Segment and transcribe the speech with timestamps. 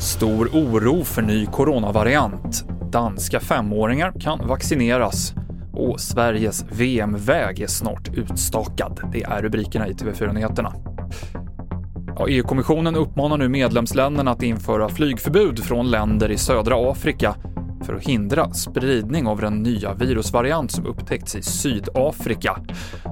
[0.00, 2.64] Stor oro för ny coronavariant.
[2.92, 5.34] Danska femåringar kan vaccineras
[5.72, 9.00] och Sveriges VM-väg är snart utstakad.
[9.12, 10.72] Det är rubrikerna i TV4-nyheterna.
[12.18, 17.34] Ja, EU-kommissionen uppmanar nu medlemsländerna att införa flygförbud från länder i södra Afrika
[17.84, 22.56] för att hindra spridning av den nya virusvariant som upptäckts i Sydafrika.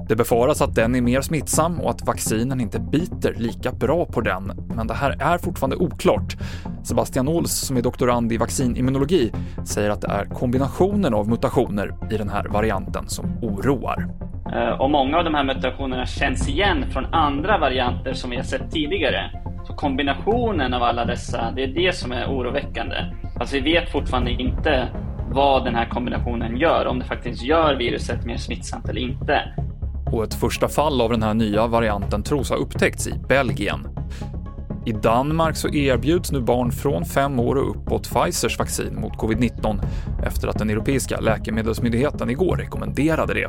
[0.09, 4.21] Det befaras att den är mer smittsam och att vaccinen inte biter lika bra på
[4.21, 6.37] den, men det här är fortfarande oklart.
[6.83, 9.31] Sebastian Ols, som är doktorand i vaccinimmunologi,
[9.65, 14.07] säger att det är kombinationen av mutationer i den här varianten som oroar.
[14.53, 18.43] Eh, och många av de här mutationerna känns igen från andra varianter som vi har
[18.43, 19.46] sett tidigare.
[19.67, 22.95] Så kombinationen av alla dessa, det är det som är oroväckande.
[23.37, 24.87] Fast vi vet fortfarande inte
[25.31, 29.41] vad den här kombinationen gör, om det faktiskt gör viruset mer smittsamt eller inte.
[30.11, 33.87] Och ett första fall av den här nya varianten tros ha upptäckts i Belgien.
[34.85, 39.79] I Danmark så erbjuds nu barn från fem år och uppåt Pfizers vaccin mot covid-19
[40.25, 43.47] efter att den europeiska läkemedelsmyndigheten igår rekommenderade det.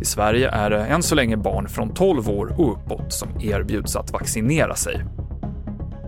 [0.00, 3.96] I Sverige är det än så länge barn från 12 år och uppåt som erbjuds
[3.96, 5.04] att vaccinera sig.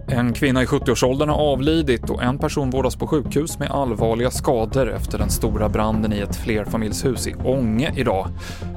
[0.08, 4.90] En kvinna i 70-årsåldern har avlidit och en person vårdas på sjukhus med allvarliga skador
[4.90, 8.28] efter den stora branden i ett flerfamiljshus i Ånge idag.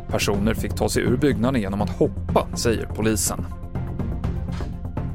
[0.07, 3.45] Personer fick ta sig ur byggnaden genom att hoppa, säger polisen.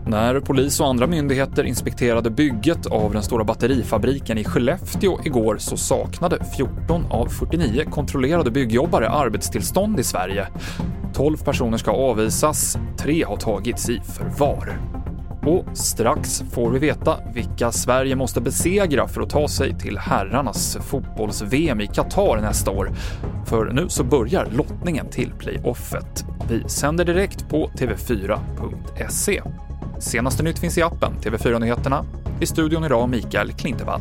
[0.07, 5.77] När polis och andra myndigheter inspekterade bygget av den stora batterifabriken i Skellefteå igår så
[5.77, 10.47] saknade 14 av 49 kontrollerade byggjobbare arbetstillstånd i Sverige.
[11.15, 14.79] 12 personer ska avvisas, tre har tagits i förvar.
[15.47, 20.77] Och strax får vi veta vilka Sverige måste besegra för att ta sig till herrarnas
[20.81, 22.91] fotbolls-VM i Qatar nästa år.
[23.47, 26.25] För nu så börjar lottningen till playoffet.
[26.49, 29.43] Vi sänder direkt på tv4.se.
[29.99, 32.05] Senaste nytt finns i appen TV4 Nyheterna.
[32.41, 34.01] I studion idag Mikael Klintevall.